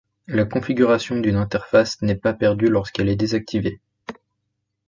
[0.25, 3.79] La configuration d'une interface n'est pas perdue lorsqu'elle est désactivée.